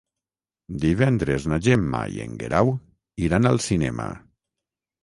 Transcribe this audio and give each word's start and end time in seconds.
Divendres 0.85 1.45
na 1.53 1.59
Gemma 1.67 2.01
i 2.17 2.25
en 2.27 2.35
Guerau 2.41 2.75
iran 3.29 3.53
al 3.53 3.65
cinema. 3.71 4.11